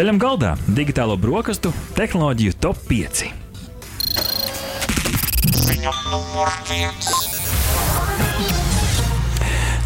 [0.00, 3.18] Ceļam galdā digitālo brokastu tehnoloģiju top 5.
[5.60, 7.10] Ziņa numur viens.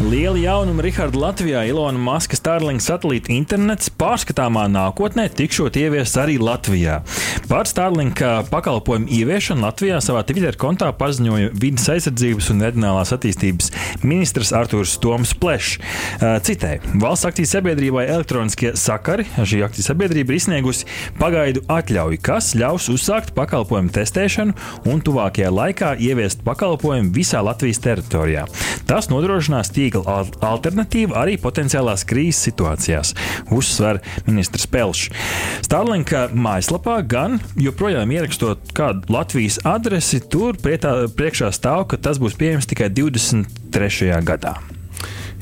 [0.05, 7.01] Liela jaunuma Riharda Latvijā Ilona Maska Starlink satelīta internets pārskatāmā nākotnē tikšot ieviests arī Latvijā.
[7.49, 13.71] Par Starlink pakalpojumu ieviešanu Latvijā savā Twitter kontā paziņoja vidas aizsardzības un reģionālās attīstības
[14.05, 15.77] ministrs Artūrs Toms Plešs.
[16.47, 20.87] Citēji, valsts akciju sabiedrībai elektroniskie sakari, šī akciju sabiedrība ir izsniegusi
[21.19, 24.55] pagaidu atļauju, kas ļaus uzsākt pakalpojumu testēšanu
[24.91, 28.45] un tuvākajā laikā ieviest pakalpojumu visā Latvijas teritorijā.
[28.89, 33.13] Tas nodrošinās tīkla alternatīva arī potenciālās krīzes situācijās,
[33.53, 35.09] uzsver ministrs Pelšs.
[35.65, 37.24] Starlink mājaslapā gan
[37.59, 44.15] joprojām ierakstot kādu Latvijas adresi, tur prietā, priekšā stāv, ka tas būs pieejams tikai 23.
[44.25, 44.57] gadā.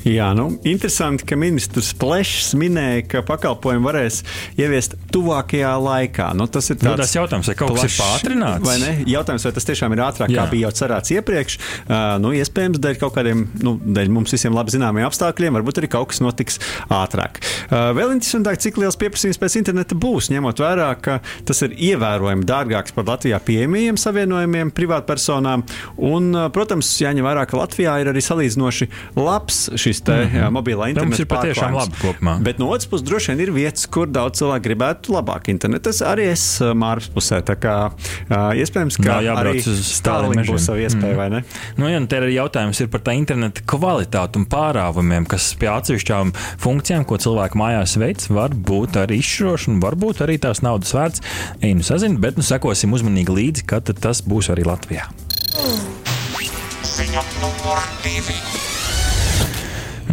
[0.04, 4.18] Jā, nu, interesanti, ka ministrs Plešs minēja, ka pakalpojumu varēs
[4.60, 6.26] ieviest tuvākajā laikā.
[6.36, 8.66] Nu, tas ir nu, tāds nu, tas jautājums, vai kaut plašs, kas ir pātrināts.
[8.68, 8.90] Vai ne?
[9.08, 10.42] Jautājums, vai tas tiešām ir ātrāk, Jā.
[10.42, 11.56] kā bija jau cerēts iepriekš.
[11.56, 15.90] Uh, nu, iespējams, dēļ kaut kādiem, nu, dēļ mums visiem labi zināmiem apstākļiem, varbūt arī
[15.94, 16.60] kaut kas notiks
[16.92, 17.40] ātrāk.
[17.70, 21.16] Uh, vēl interesantāk, cik liels pieprasījums pēc interneta būs, ņemot vērā, ka
[21.48, 25.64] tas ir ievērojami dārgāks par Latvijā pieejamiem savienojumiem privātpersonām.
[25.96, 30.28] Un, uh, protams, jāņem vērā, ka Latvijā ir arī salīdzinoši labs šis šis te, mm
[30.28, 30.42] -hmm.
[30.42, 32.36] jā, mobilā internets ir patiešām labi kopumā.
[32.42, 35.90] Bet no otras puses, droši vien ir vietas, kur daudz cilvēku gribētu labāk internetu.
[35.90, 37.40] Tas arī es Mārpas pusē.
[37.44, 41.16] Tā kā uh, iespējams, ka Nav arī Starlink būs savu iespēju, mm.
[41.16, 41.42] vai ne?
[41.76, 46.32] Nu, jā, te arī jautājums ir par tā interneta kvalitāti un pārāvumiem, kas pie atsevišķām
[46.58, 51.22] funkcijām, ko cilvēku mājās veids, var būt arī izšķiroši un varbūt arī tās naudas vērts.
[51.60, 55.08] Ej, nu sazin, bet nu sekosim uzmanīgi līdzi, kad tas būs arī Latvijā.
[56.94, 58.73] Ziņa numur divi.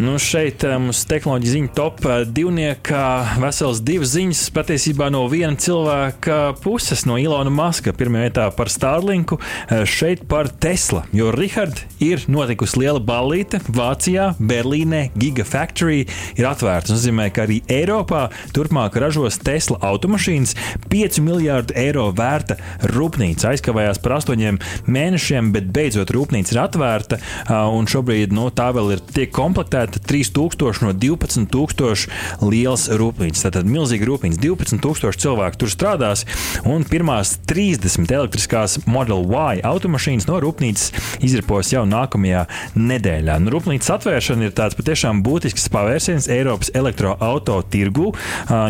[0.02, 5.54] Nu, šeit eh, mums tehnoloģija ziņa top eh, divniekā vesels divas ziņas patiesībā no viena
[5.54, 7.92] cilvēka puses, no Ilona Maska.
[7.94, 11.04] Pirmā vietā par Starlinku, eh, šeit par Tesla.
[11.14, 16.00] Jo Richard ir notikusi liela ballīte Vācijā, Berlīnē, Gigafactory
[16.34, 16.90] ir atvērta.
[16.90, 18.24] Tas nozīmē, ka arī Eiropā
[18.56, 20.56] turpmāk ražos Tesla automašīnas
[20.90, 22.58] 5 miljārdu eiro vērta
[22.90, 23.52] rūpnīca.
[23.52, 24.58] Aizkavējās par astoņiem
[24.90, 27.22] mēnešiem, bet beidzot rūpnīca ir atvērta
[27.70, 32.08] un šobrīd nu, tā vēl ir tiek komplektēta būvēta 3000 no 12,000
[32.48, 33.44] lielas rūpnīcas.
[33.44, 36.24] Tātad milzīga rūpnīca, 12,000 cilvēku tur strādās,
[36.64, 40.92] un pirmās 30 elektriskās Model Y automašīnas no rūpnīcas
[41.22, 43.38] izripos jau nākamajā nedēļā.
[43.42, 48.12] Nu, rūpnīcas atvēršana ir tāds patiešām būtisks pavērsiens Eiropas elektroauto tirgu,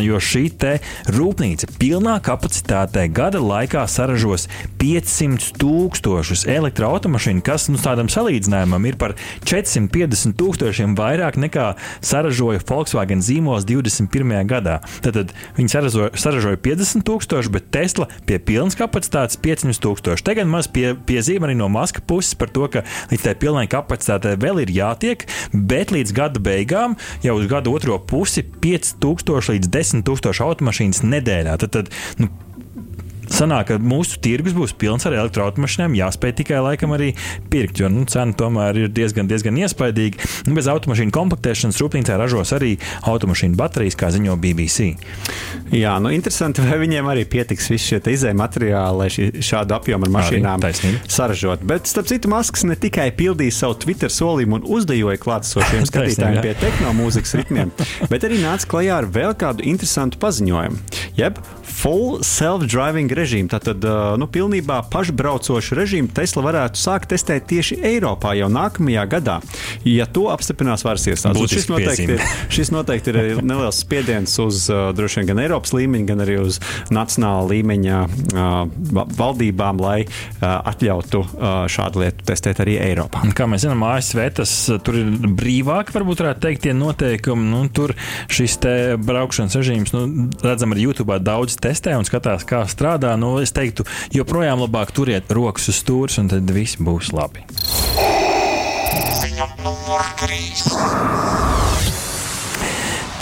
[0.03, 0.43] jo šī
[1.13, 4.45] rūpnīca pilnā kapacitātē gada laikā saražos
[4.81, 9.15] 500 tūkstošus elektroautomašīnu, kas nu, tādam salīdzinājumam ir par
[9.47, 14.33] 450 tūkstošiem vairāk nekā saražoja Volkswagen zīmols 21.
[14.49, 14.79] gadā.
[15.03, 20.25] Tad viņi saražoja, saražoja 50 tūkstoši, bet Tesla pie pilnas kapacitātes 500 tūkstoši.
[20.25, 23.65] Te gan maz pie, piezīme arī no Maska puses par to, ka līdz tai pilnai
[23.71, 29.71] kapacitātei vēl ir jātiek, bet līdz gada beigām, jau uz gada otro pusi, 5000 līdz
[29.73, 31.57] 10 000 automašīnas nedēļā.
[31.63, 32.29] Tad, tad nu,
[33.33, 37.11] sanāk, ka mūsu tirgus būs pilns ar elektroautomašīnām, jāspēj tikai laikam arī
[37.51, 40.29] pirkt, jo nu, cena tomēr ir diezgan, diezgan iespaidīga.
[40.47, 42.75] Nu, bez automašīnu komplektēšanas rūpnīcā ražos arī
[43.09, 44.93] automašīnu baterijas, kā ziņo BBC.
[45.73, 50.07] Jā, nu interesanti, vai viņiem arī pietiks visi šie izējai materiāli, lai šī, šādu apjomu
[50.07, 50.67] ar mašīnām
[51.09, 51.63] saražot.
[51.67, 56.53] Bet, starp citu, Masks ne tikai pildīja savu Twitter solījumu un uzdejoja klātesošiem skatītājiem pie
[56.61, 57.73] tehnomūzikas ritmiem,
[58.11, 61.02] bet arī nāca klajā ar vēl kādu interesantu paziņojumu.
[61.13, 61.37] Jeb
[61.73, 63.49] full self-driving režīmu.
[63.51, 63.83] Tātad,
[64.17, 69.35] nu, pilnībā pašbraucošu režīmu Tesla varētu sākt testēt tieši Eiropā jau nākamajā gadā,
[69.85, 71.53] ja to apstiprinās varas iestādes.
[71.53, 76.23] Šis noteikti, ir, šis noteikti ir neliels spiediens uz droši vien gan Eiropas līmeņa, gan
[76.25, 76.59] arī uz
[76.93, 78.01] nacionāla līmeņa
[79.19, 79.99] valdībām, lai
[80.41, 81.23] atļautu
[81.73, 83.25] šādu lietu testēt arī Eiropā.
[83.37, 87.49] Kā mēs zinām, ASV tas tur ir brīvāk, varbūt varētu teikt, tie noteikumi.
[87.53, 87.95] Nu, tur
[88.31, 93.13] šis te braukšanas režīms, nu, redzam, arī YouTube daudz testē un skatās, kā strādā.
[93.19, 97.45] Nu, es teiktu, joprojām labāk turiet rokas uz stūres, un tad viss būs labi.
[99.21, 101.62] Ziņa numur 3.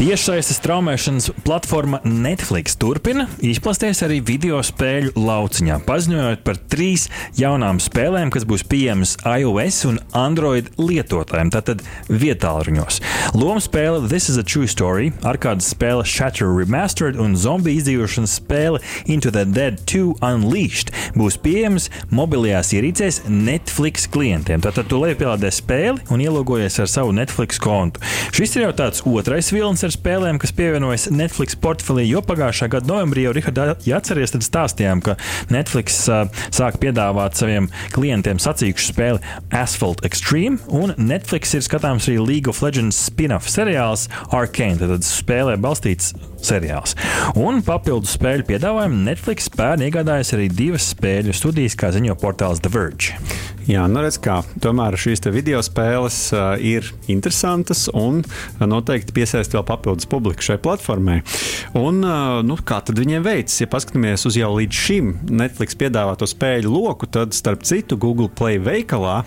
[0.02, 7.04] Tiešsaistes traumēšanas platforma Netflix turpina izplatīties arī video spēļu lauciņā, paziņojot par trīs
[7.38, 12.98] jaunām spēlēm, kas būs pieejamas iOS un Android lietotājiem, tātad vietāluņos.
[13.38, 18.82] Loma spēle This is a True Story, arkādas spēle Shatter Remastered un zombiju izdzīvošanas spēle
[19.06, 24.66] Into the Dead 2 Unleashed būs pieejamas mobilajās ierīcēs Netflix klientiem.
[24.66, 28.02] Tātad tu lejupielādē spēli un ielogojies ar savu Netflix kontu.
[28.34, 32.70] Šis ir jau tāds otrais vilnis ar Twitter spēlēm, kas pievienojas Netflix portfelī, jo pagājušā
[32.72, 35.18] gada novembrī jau Rihardā, ja atceries, tad stāstījām, ka
[35.52, 39.22] Netflix uh, sāk piedāvāt saviem klientiem sacīkšu spēli
[39.52, 45.58] Asphalt Extreme, un Netflix ir skatāms arī League of Legends spin-off seriāls Arcane, tad spēlē
[45.62, 46.96] balstīts seriāls.
[47.40, 52.74] Un papildus spēļu piedāvājumu Netflix pērn iegādājas arī divas spēļu studijas, kā ziņo portāls The
[52.74, 53.41] Verge.
[53.72, 58.20] Jā, nu redz, kā tomēr šīs video spēles uh, ir interesantas un
[58.60, 61.22] noteikti piesaista vēl papildus publiku šai platformai.
[61.80, 63.62] Un, uh, nu, kā tad viņiem veicas?
[63.62, 68.60] Ja paskatāmies uz jau līdz šim Netflix piedāvāto spēļu loku, tad starp citu Google Play
[68.60, 69.22] veikalā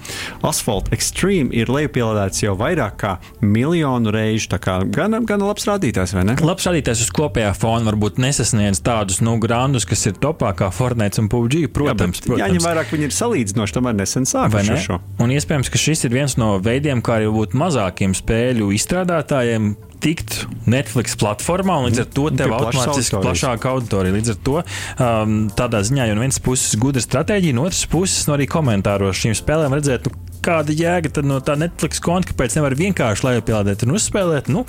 [0.44, 4.50] Asphalt Extreme ir lejupielādēts jau vairāk kā miljonu reižu.
[4.52, 6.36] Tā kā gan, gan labs rādītājs, vai ne?
[6.44, 11.22] Labs rādītājs uz kopējā fona varbūt nesasniedz tādus nu, grandus, kas ir topā kā Fortnite
[11.24, 11.64] un PUBG.
[11.72, 12.44] Protams, Jā, protams.
[12.44, 15.00] jāņem vērā, ka viņi ir salīdzinoši tomēr nesen sākuši šo.
[15.22, 20.42] Un iespējams, ka šis ir viens no veidiem, kā arī būt mazākiem spēļu izstrādātājiem tikt
[20.68, 24.16] Netflix platformā, un līdz ar to tev automātiski plašāka auditorija.
[24.18, 28.28] Līdz ar to um, tādā ziņā jau no vienas puses gudra stratēģija, no otras puses
[28.28, 32.76] no arī komentāros šīm spēlēm redzēt, nu, kāda jēga no tā Netflix konta, kāpēc nevar
[32.76, 34.52] vienkārši lejupielādēt un uzspēlēt.
[34.52, 34.66] Nu,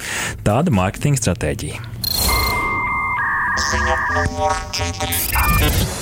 [0.48, 1.84] tāda mārketinga stratēģija.
[3.66, 5.96] Ziņa numur 4.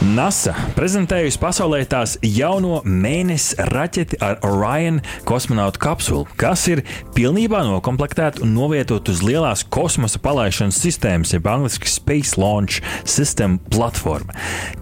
[0.00, 6.80] NASA prezentējusi pasaulē tās jauno mēnesi raķeti ar Orion kosmonautu kapsulu, kas ir
[7.12, 14.32] pilnībā noklāpta un novietot uz lielās kosmosa palaišanas sistēmas, jeb angļuiski Space Launch System platforma.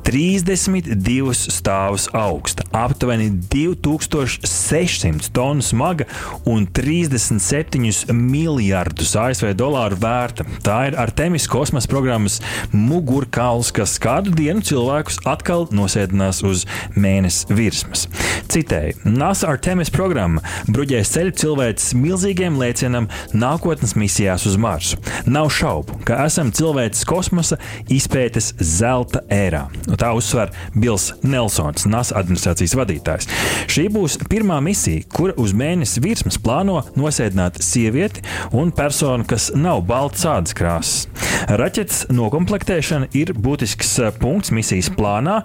[0.07, 6.07] 32 stāvus augsta, aptuveni 2600 tonu smaga
[6.47, 10.47] un 37 miljardus ASV dolāru vērta.
[10.63, 12.39] Tā ir Artemis kosmosa programmas
[12.71, 16.65] mugurkauls, kas kādu dienu cilvēku cilvēkus atkal nosēdinās uz
[16.97, 18.07] mēnesi virsmas.
[18.49, 24.99] Citēji, NASA Artemis programma bruģēs ceļu cilvēces milzīgiem lēcienam nākotnes misijās uz Marsu.
[25.27, 27.59] Nav šaubu, ka esam cilvēces kosmosa
[27.89, 29.69] izpētes zelta ērā.
[29.99, 33.29] Tā uzsver Bills Nelsons, NASA administrācijas vadītājs.
[33.69, 39.85] Šī būs pirmā misija, kura uz mēnesi virsmas plāno nosēdināt sievieti un personu, kas nav
[39.89, 41.07] balts ādas krāsas.
[41.49, 45.41] Raķetes nokomplektēšana ir būtisks eh, punkts misijas plānā.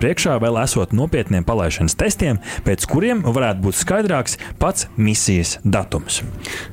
[0.00, 6.22] Priekšā vēl esot nopietniem palaišanas testiem, pēc kuriem varētu būt skaidrāks pats misijas datums.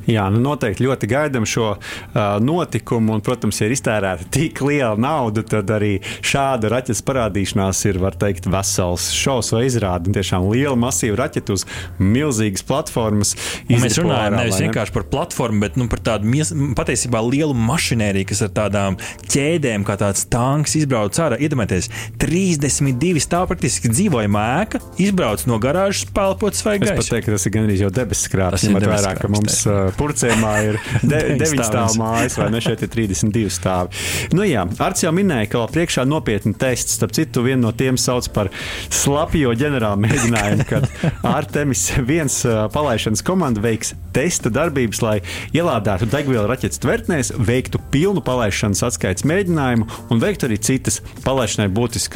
[0.10, 4.96] Jā, nu noteikti ļoti gaidām šo uh, notikumu, un, protams, ja ir iztērēta tik liela
[5.00, 10.14] nauda, tad arī šāda raķetes parādīšanās ir, var teikt, vesels šovs vai izrāde.
[10.16, 11.66] Tiešām liela, masīva raķete uz
[12.00, 13.36] milzīgas platformas.
[13.70, 14.68] Mēs runājam nevis ne?
[14.68, 16.32] vienkārši par platformu, bet nu, par tādu
[16.78, 19.00] patiesībā lielu mašinēriju, kas ar tādām
[19.32, 21.40] ķēdēm, kā tāds tanks izbrauc ārā.
[21.42, 21.90] Iedomājieties,
[22.22, 26.94] 32 stāv praktiski dzīvojama ēka, izbrauc no garāžas, pelpot svaigu gaisu.
[26.94, 29.80] Es pat teiktu, ka tas ir gandrīz jau debesu krāps, ņemot vērā, ka mums uh,
[29.98, 30.78] purcēmā ir
[31.14, 34.04] 9 stāvu mājas, vai ne šeit ir 32 stāvi.
[34.38, 37.98] Nu jā, Arts jau minēja, ka vēl priekšā nopietni tests, starp citu, vienu no tiem
[38.02, 38.52] sauc par
[38.94, 40.88] slapjo ģenerālu mēģinājumu, kad
[41.38, 45.18] Artemis viens uh, palaišanas komanda veiks testa darbības, lai
[45.56, 52.11] ielādētu degvielu raķetes tvertnēs, veiktu pilnu palaišanas atskaites mēģinājumu un veiktu arī citas palaišanai būtiskas,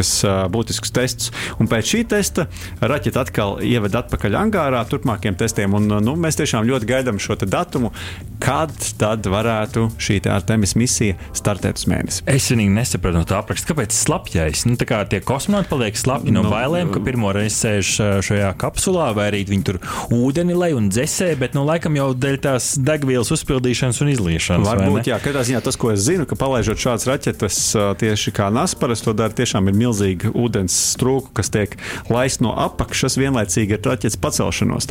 [0.51, 1.31] būtiskus testus.
[1.59, 2.47] Un pēc šī testa
[2.81, 5.75] raķete atkal ieved atpakaļ angārā turpmākiem testiem.
[5.77, 7.91] Un, nu, mēs tiešām ļoti gaidām šo datumu,
[8.41, 12.23] kad tad varētu šī Artemis misija startēt uz mēnesi.
[12.29, 14.65] Es vienīgi nesapratu no tā apraksta, kāpēc slapjais.
[14.69, 17.91] Nu, tā kā tie kosmonauti paliek slapji no nu, bailēm, ka pirmo reizi sēž
[18.25, 19.79] šajā kapsulā, vai arī viņi tur
[20.15, 24.67] ūdeni lej un dzēsē, bet nu, laikam jau dēļ tās degvielas uzpildīšanas un izliešanas.
[24.67, 27.61] Varbūt, jā, katrā ziņā tas, ko es zinu, ka palaižot šādas raķetes
[28.01, 31.77] tieši kā NASA parasti to dara, tiešām ir milzīga ūdens strūka, kas tiek
[32.11, 34.89] laist no apakšas vienlaicīgi ar raķetes pacelšanos.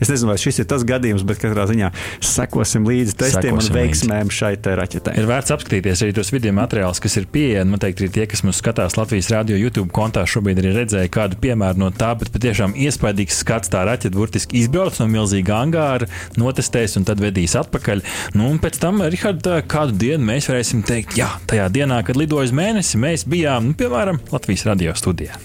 [0.00, 1.92] Es nezinu, vai šis ir tas gadījums, bet katrā ziņā
[2.24, 5.16] sekosim līdzi testiem sekosim un veiksmēm šai raķetei.
[5.20, 7.74] Ir vērts apskatīties arī tos video materiālus, kas ir pieejami.
[7.74, 11.82] Noteikti arī tie, kas mums skatās Latvijas radio YouTube kontā, šobrīd arī redzēja kādu piemēru
[11.82, 16.08] no tā, bet patiešām iespaidīgs skats tā raķete burtiski izbrauc no milzīga angāra,
[16.40, 18.04] notestēs un tad vedīs atpakaļ.
[18.38, 22.50] Nu, un pēc tam, Rihard, kādu dienu mēs varēsim teikt, jā, tajā dienā, kad lidoja
[22.50, 25.38] uz mēnesi, mēs bijām, nu, piemēram, Latvijas radio studijā.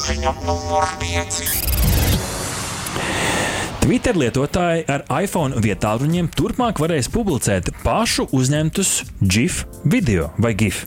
[0.00, 1.42] Ziņa numur 5.
[3.80, 10.84] Twitter lietotāji ar iPhone vietāluņiem turpmāk varēs publicēt pašu uzņemtus GIF video vai GIF.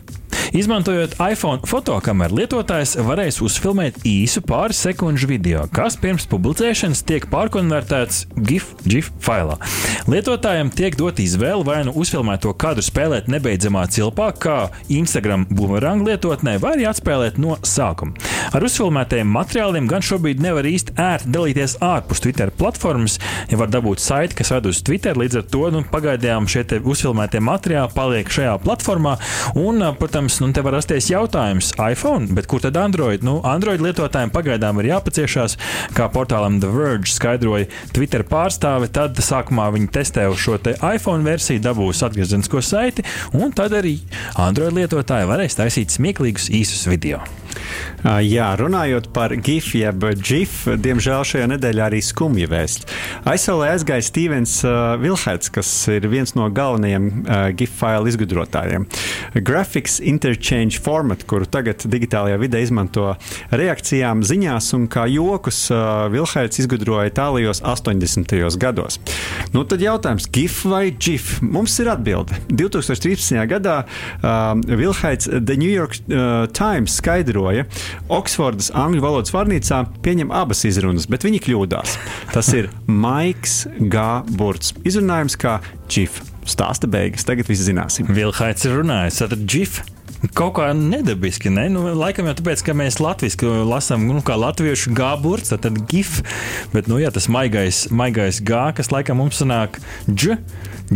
[0.54, 8.20] Izmantojot iPhone fotokameru, lietotājs varēs uzfilmēt īsu pāris sekundžu video, kas pirms publicēšanas tiek pārkonvertēts
[8.38, 9.56] GIF, GIF failā.
[10.06, 14.58] Lietotājiem tiek dot izvēle vai nu uzfilmēt to kadru spēlēt nebeidzamā cilpā, kā
[14.94, 18.14] Instagram bumerang lietotnē, vai arī atspēlēt no sākuma.
[18.54, 23.18] Ar uzfilmētajiem materiāliem gan šobrīd nevar īsti ērti dalīties ārpus Twitter platformas,
[23.50, 25.18] ja var dabūt saiti, kas ved uz Twitter.
[25.18, 29.18] Līdz ar to nu, pagaidām šie uzfilmētie materiāli paliek šajā platformā.
[29.58, 33.24] Un, protams, nu, te var rasties jautājums, iPhone, bet kur tad Android?
[33.26, 35.56] Nu, Android lietotājiem pagaidām ir jāpaciešās,
[35.96, 38.90] kā portālam The Verge skaidroja Twitter pārstāve.
[38.92, 43.04] Tad sākumā viņi testē uz šo iPhone versiju, dabūs atgriezenisko saiti,
[43.36, 43.98] un tad arī
[44.40, 47.22] Android lietotāji varēs taisīt smieklīgus īsus video.
[48.04, 52.88] Jā, runājot par GIF, jeb GIF, diemžēl šajā nedēļā arī skumja vēsts.
[53.28, 58.84] Aizsaulē aizgāja Stevens uh, Vilhēts, kas ir viens no galvenajiem uh, GIF failu izgudrotājiem.
[59.40, 63.14] Graphics Interchange Format, kuru tagad digitālajā vidē izmanto
[63.54, 65.64] reakcijām, ziņās un kā jokus,
[66.12, 68.36] Vilhēts izgudroja tālajos 80.
[68.60, 69.00] gados.
[69.54, 71.38] Nu, tad jautājums, GIF vai GIF?
[71.42, 72.36] Mums ir atbilde.
[72.52, 73.40] 2013.
[73.50, 77.63] gadā uh, Vilhēts The New York uh, Times skaidroja,
[78.12, 81.96] Oksfordas angļu valodas vārnīcā pieņem abas izrunas, bet viņi kļūdās.
[82.34, 82.70] Tas ir
[83.04, 84.06] Maiks G.
[84.38, 84.74] Burts.
[84.86, 86.22] Izrunājums kā GIF.
[86.44, 87.24] Stāsta beigas.
[87.24, 88.10] Tagad viss zināsim.
[88.12, 89.22] Vilhaits ir runājis.
[89.24, 89.80] Tad GIF.
[90.32, 91.66] Kaut kā nedabiski, ne?
[91.72, 96.22] Nu, laikam jau tāpēc, ka mēs latviešu lasām, nu, kā latviešu gāburts, tad gif,
[96.72, 99.76] bet, nu, jā, tas maigais, maigais gā, kas laikam mums sanāk
[100.08, 100.38] dž,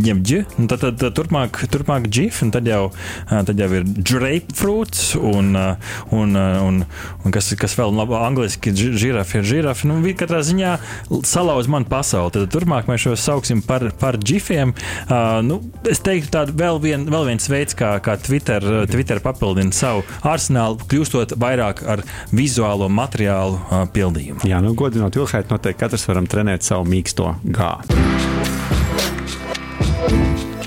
[0.04, 2.88] ņem dž, un tad, tad, turpmāk, turpmāk gif, un tad jau,
[3.28, 5.52] tad jau ir grapefruits, un,
[6.14, 6.82] un, un,
[7.24, 10.74] un kas, kas vēl labi angliski žirafi ir žirafi, nu, katrā ziņā
[11.28, 14.74] salauz man pasauli, tad turpmāk mēs šos sauksim par, par gifiem.
[15.08, 19.74] Uh, nu, es teiktu, tādu vēl, vien, vēl viens veids, kā, kā Twitter, Twitter papildina
[19.74, 24.44] savu arsenālu, kļūstot vairāk ar vizuālo materiālu uh, pildījumu.
[24.48, 28.47] Jā, nu, godinot Vilhētu, noteikti katrs varam trenēt savu mīksto gāzi.